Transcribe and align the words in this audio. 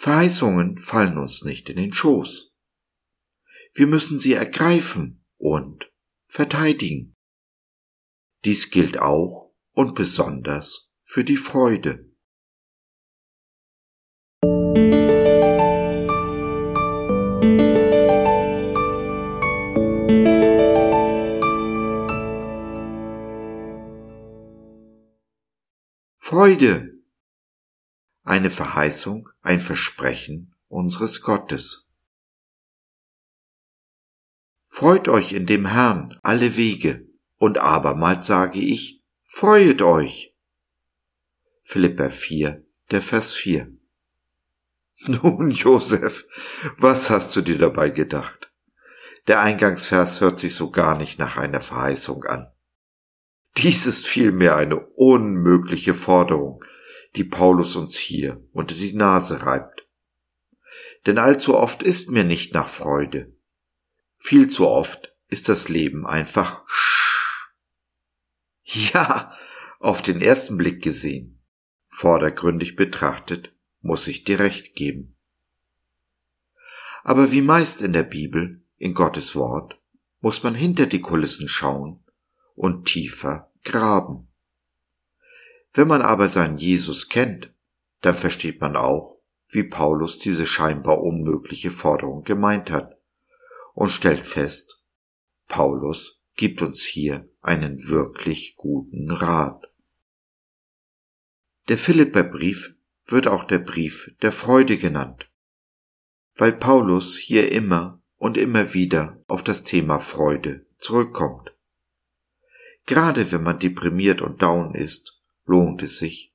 Verheißungen 0.00 0.78
fallen 0.78 1.18
uns 1.18 1.42
nicht 1.44 1.68
in 1.68 1.76
den 1.76 1.92
Schoß. 1.92 2.54
Wir 3.74 3.86
müssen 3.86 4.18
sie 4.18 4.32
ergreifen 4.32 5.22
und 5.36 5.92
verteidigen. 6.26 7.18
Dies 8.46 8.70
gilt 8.70 8.98
auch 8.98 9.52
und 9.72 9.94
besonders 9.94 10.96
für 11.04 11.22
die 11.22 11.36
Freude. 11.36 12.10
Freude. 26.16 26.89
Eine 28.30 28.52
Verheißung, 28.52 29.28
ein 29.42 29.58
Versprechen 29.58 30.54
unseres 30.68 31.20
Gottes. 31.20 31.92
Freut 34.68 35.08
euch 35.08 35.32
in 35.32 35.46
dem 35.46 35.66
Herrn 35.66 36.16
alle 36.22 36.56
Wege, 36.56 37.08
und 37.38 37.58
abermals 37.58 38.28
sage 38.28 38.60
ich, 38.60 39.02
freuet 39.24 39.82
euch. 39.82 40.36
Philippa 41.64 42.10
4, 42.10 42.64
der 42.92 43.02
Vers 43.02 43.34
4. 43.34 43.76
Nun, 45.06 45.50
Josef, 45.50 46.24
was 46.78 47.10
hast 47.10 47.34
du 47.34 47.40
dir 47.40 47.58
dabei 47.58 47.90
gedacht? 47.90 48.52
Der 49.26 49.40
Eingangsvers 49.40 50.20
hört 50.20 50.38
sich 50.38 50.54
so 50.54 50.70
gar 50.70 50.96
nicht 50.96 51.18
nach 51.18 51.36
einer 51.36 51.60
Verheißung 51.60 52.22
an. 52.22 52.46
Dies 53.56 53.88
ist 53.88 54.06
vielmehr 54.06 54.54
eine 54.54 54.78
unmögliche 54.78 55.94
Forderung, 55.94 56.62
die 57.16 57.24
Paulus 57.24 57.76
uns 57.76 57.96
hier 57.96 58.42
unter 58.52 58.74
die 58.74 58.92
Nase 58.92 59.42
reibt. 59.44 59.86
Denn 61.06 61.18
allzu 61.18 61.56
oft 61.56 61.82
ist 61.82 62.10
mir 62.10 62.24
nicht 62.24 62.54
nach 62.54 62.68
Freude. 62.68 63.32
Viel 64.18 64.48
zu 64.48 64.66
oft 64.66 65.14
ist 65.28 65.48
das 65.48 65.68
Leben 65.68 66.06
einfach 66.06 66.62
sch. 66.68 67.50
Ja, 68.64 69.36
auf 69.78 70.02
den 70.02 70.20
ersten 70.20 70.56
Blick 70.56 70.82
gesehen, 70.82 71.40
vordergründig 71.88 72.76
betrachtet, 72.76 73.52
muss 73.80 74.06
ich 74.06 74.24
dir 74.24 74.38
recht 74.38 74.74
geben. 74.74 75.16
Aber 77.02 77.32
wie 77.32 77.40
meist 77.40 77.82
in 77.82 77.92
der 77.92 78.02
Bibel, 78.02 78.62
in 78.76 78.94
Gottes 78.94 79.34
Wort, 79.34 79.78
muss 80.20 80.42
man 80.42 80.54
hinter 80.54 80.86
die 80.86 81.00
Kulissen 81.00 81.48
schauen 81.48 82.04
und 82.54 82.84
tiefer 82.84 83.50
graben. 83.64 84.29
Wenn 85.72 85.88
man 85.88 86.02
aber 86.02 86.28
seinen 86.28 86.58
Jesus 86.58 87.08
kennt, 87.08 87.52
dann 88.00 88.14
versteht 88.14 88.60
man 88.60 88.76
auch, 88.76 89.20
wie 89.48 89.64
Paulus 89.64 90.18
diese 90.18 90.46
scheinbar 90.46 91.00
unmögliche 91.02 91.70
Forderung 91.70 92.22
gemeint 92.22 92.70
hat 92.70 92.96
und 93.74 93.90
stellt 93.90 94.26
fest, 94.26 94.82
Paulus 95.48 96.26
gibt 96.36 96.62
uns 96.62 96.82
hier 96.82 97.28
einen 97.42 97.88
wirklich 97.88 98.56
guten 98.56 99.10
Rat. 99.10 99.66
Der 101.68 101.78
Philipperbrief 101.78 102.74
wird 103.06 103.26
auch 103.26 103.44
der 103.44 103.58
Brief 103.58 104.14
der 104.22 104.32
Freude 104.32 104.78
genannt, 104.78 105.28
weil 106.36 106.52
Paulus 106.52 107.16
hier 107.16 107.50
immer 107.52 108.00
und 108.16 108.36
immer 108.36 108.74
wieder 108.74 109.22
auf 109.26 109.42
das 109.42 109.64
Thema 109.64 109.98
Freude 109.98 110.66
zurückkommt. 110.78 111.52
Gerade 112.86 113.32
wenn 113.32 113.42
man 113.42 113.58
deprimiert 113.58 114.22
und 114.22 114.42
down 114.42 114.74
ist, 114.74 115.19
lohnt 115.50 115.82
es 115.82 115.98
sich, 115.98 116.32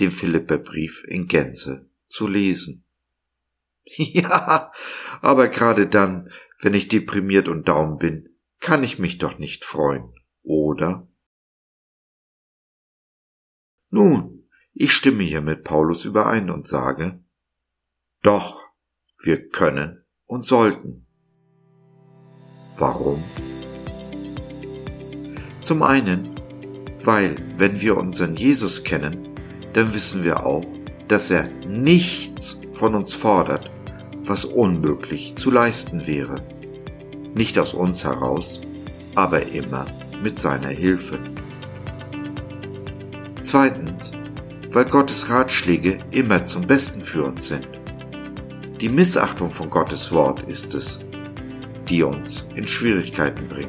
den 0.00 0.10
Philipperbrief 0.10 1.02
in 1.08 1.26
Gänze 1.26 1.90
zu 2.08 2.28
lesen. 2.28 2.84
Ja, 3.92 4.70
aber 5.20 5.48
gerade 5.48 5.88
dann, 5.88 6.30
wenn 6.60 6.74
ich 6.74 6.86
deprimiert 6.86 7.48
und 7.48 7.66
down 7.66 7.98
bin, 7.98 8.28
kann 8.60 8.84
ich 8.84 9.00
mich 9.00 9.18
doch 9.18 9.38
nicht 9.38 9.64
freuen, 9.64 10.14
oder? 10.42 11.08
Nun, 13.88 14.48
ich 14.74 14.92
stimme 14.92 15.24
hier 15.24 15.40
mit 15.40 15.64
Paulus 15.64 16.04
überein 16.04 16.50
und 16.50 16.68
sage, 16.68 17.24
doch, 18.22 18.64
wir 19.18 19.48
können 19.48 20.04
und 20.26 20.44
sollten. 20.44 21.08
Warum? 22.78 23.24
Zum 25.62 25.82
einen, 25.82 26.29
weil 27.04 27.36
wenn 27.56 27.80
wir 27.80 27.96
unseren 27.96 28.36
Jesus 28.36 28.84
kennen, 28.84 29.28
dann 29.72 29.94
wissen 29.94 30.24
wir 30.24 30.44
auch, 30.44 30.64
dass 31.08 31.30
er 31.30 31.48
nichts 31.68 32.60
von 32.72 32.94
uns 32.94 33.14
fordert, 33.14 33.70
was 34.24 34.44
unmöglich 34.44 35.34
zu 35.36 35.50
leisten 35.50 36.06
wäre. 36.06 36.36
Nicht 37.34 37.58
aus 37.58 37.74
uns 37.74 38.04
heraus, 38.04 38.60
aber 39.14 39.42
immer 39.52 39.86
mit 40.22 40.38
seiner 40.38 40.68
Hilfe. 40.68 41.18
Zweitens, 43.42 44.12
weil 44.70 44.84
Gottes 44.84 45.30
Ratschläge 45.30 45.98
immer 46.10 46.44
zum 46.44 46.66
Besten 46.66 47.02
für 47.02 47.24
uns 47.24 47.48
sind. 47.48 47.66
Die 48.80 48.88
Missachtung 48.88 49.50
von 49.50 49.68
Gottes 49.68 50.12
Wort 50.12 50.48
ist 50.48 50.74
es, 50.74 51.00
die 51.88 52.02
uns 52.02 52.48
in 52.54 52.66
Schwierigkeiten 52.66 53.48
bringt. 53.48 53.68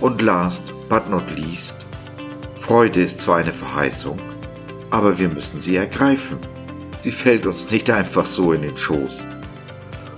Und 0.00 0.20
last 0.20 0.75
but 0.88 1.08
not 1.08 1.24
least, 1.36 1.86
Freude 2.58 3.02
ist 3.02 3.20
zwar 3.20 3.36
eine 3.36 3.52
Verheißung, 3.52 4.18
aber 4.90 5.18
wir 5.18 5.28
müssen 5.28 5.60
sie 5.60 5.76
ergreifen. 5.76 6.38
Sie 6.98 7.12
fällt 7.12 7.46
uns 7.46 7.70
nicht 7.70 7.90
einfach 7.90 8.26
so 8.26 8.52
in 8.52 8.62
den 8.62 8.76
Schoß. 8.76 9.26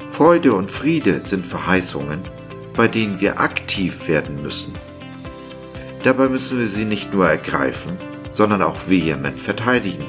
Freude 0.09 0.55
und 0.55 0.71
Friede 0.71 1.21
sind 1.21 1.45
Verheißungen, 1.45 2.21
bei 2.75 2.89
denen 2.89 3.21
wir 3.21 3.39
aktiv 3.41 4.09
werden 4.09 4.43
müssen. 4.43 4.73
Dabei 6.05 6.29
müssen 6.29 6.59
wir 6.59 6.69
sie 6.69 6.85
nicht 6.85 7.13
nur 7.13 7.29
ergreifen, 7.29 7.99
sondern 8.31 8.63
auch 8.63 8.89
vehement 8.89 9.39
verteidigen. 9.39 10.07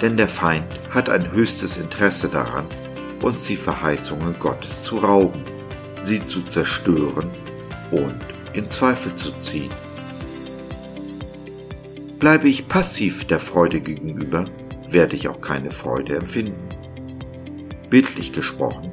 Denn 0.00 0.16
der 0.16 0.28
Feind 0.28 0.66
hat 0.90 1.10
ein 1.10 1.32
höchstes 1.32 1.76
Interesse 1.76 2.28
daran, 2.28 2.64
uns 3.20 3.44
die 3.44 3.56
Verheißungen 3.56 4.36
Gottes 4.38 4.82
zu 4.82 4.98
rauben, 4.98 5.42
sie 6.00 6.24
zu 6.24 6.42
zerstören 6.42 7.30
und 7.90 8.33
in 8.54 8.70
Zweifel 8.70 9.14
zu 9.14 9.32
ziehen. 9.40 9.70
Bleibe 12.18 12.48
ich 12.48 12.68
passiv 12.68 13.26
der 13.26 13.40
Freude 13.40 13.80
gegenüber, 13.80 14.46
werde 14.88 15.16
ich 15.16 15.28
auch 15.28 15.40
keine 15.40 15.70
Freude 15.70 16.16
empfinden. 16.16 16.68
Bildlich 17.90 18.32
gesprochen, 18.32 18.92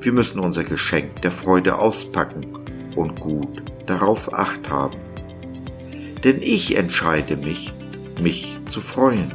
wir 0.00 0.12
müssen 0.12 0.38
unser 0.38 0.64
Geschenk 0.64 1.22
der 1.22 1.32
Freude 1.32 1.78
auspacken 1.78 2.46
und 2.94 3.20
gut 3.20 3.62
darauf 3.86 4.32
acht 4.32 4.70
haben. 4.70 4.98
Denn 6.22 6.40
ich 6.40 6.76
entscheide 6.76 7.36
mich, 7.36 7.72
mich 8.22 8.58
zu 8.68 8.80
freuen. 8.80 9.32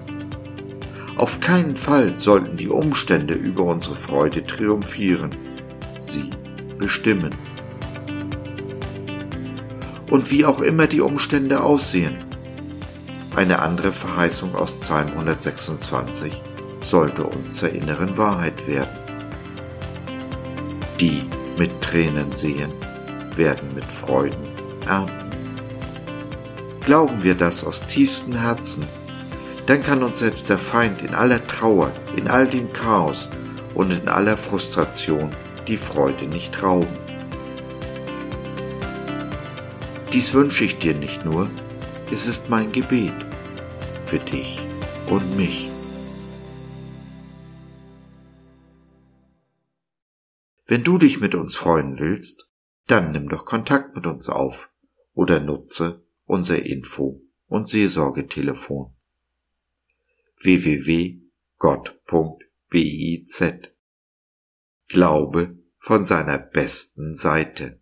Auf 1.18 1.40
keinen 1.40 1.78
Fall 1.78 2.16
sollten 2.16 2.58
die 2.58 2.70
Umstände 2.70 3.34
über 3.34 3.64
unsere 3.64 3.96
Freude 3.96 4.46
triumphieren, 4.46 5.32
sie 6.00 6.30
bestimmen 6.78 7.34
und 10.10 10.32
wie 10.32 10.46
auch 10.46 10.62
immer 10.62 10.88
die 10.88 11.02
Umstände 11.02 11.62
aussehen. 11.64 12.24
Eine 13.36 13.60
andere 13.60 13.92
Verheißung 13.92 14.56
aus 14.56 14.80
Psalm 14.80 15.10
126 15.10 16.42
sollte 16.82 17.24
uns 17.24 17.58
zur 17.58 17.70
inneren 17.70 18.18
Wahrheit 18.18 18.68
werden. 18.68 18.98
Die 21.00 21.24
mit 21.58 21.82
Tränen 21.82 22.34
sehen, 22.36 22.72
werden 23.36 23.74
mit 23.76 23.86
Freuden 23.86 24.48
ernten. 24.88 25.30
Glauben 26.86 27.24
wir 27.24 27.36
das 27.36 27.66
aus 27.66 27.86
tiefstem 27.86 28.36
Herzen, 28.36 28.86
dann 29.66 29.84
kann 29.84 30.04
uns 30.04 30.20
selbst 30.20 30.48
der 30.48 30.60
Feind 30.60 31.02
in 31.02 31.16
aller 31.16 31.46
Trauer, 31.48 31.92
in 32.16 32.28
all 32.28 32.48
dem 32.48 32.72
Chaos 32.72 33.30
und 33.74 33.92
in 33.92 34.08
aller 34.08 34.38
Frustration 34.38 35.32
die 35.68 35.78
Freude 35.78 36.28
nicht 36.28 36.62
rauben. 36.62 37.05
Dies 40.16 40.34
wünsche 40.34 40.64
ich 40.64 40.78
dir 40.78 40.94
nicht 40.94 41.26
nur, 41.26 41.52
es 42.10 42.26
ist 42.26 42.50
mein 42.50 42.72
Gebet 42.72 43.14
für 44.06 44.18
dich 44.18 44.62
und 45.10 45.36
mich. 45.36 45.70
Wenn 50.68 50.86
du 50.86 50.98
dich 50.98 51.20
mit 51.20 51.36
uns 51.36 51.58
freuen 51.58 52.00
willst, 52.00 52.50
dann 52.88 53.12
nimm 53.12 53.28
doch 53.28 53.44
Kontakt 53.44 53.94
mit 53.94 54.08
uns 54.08 54.30
auf 54.30 54.72
oder 55.16 55.42
nutze 55.42 56.02
unser 56.24 56.66
Info- 56.66 57.22
und 57.48 57.68
Seelsorgetelefon 57.68 58.96
www.gott.biz 60.42 61.24
Glaube 64.88 65.60
von 65.78 66.06
seiner 66.06 66.38
besten 66.38 67.16
Seite. 67.16 67.82